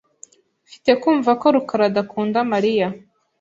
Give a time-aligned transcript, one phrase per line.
[0.67, 2.87] Mfite kumva ko rukara adakunda Mariya.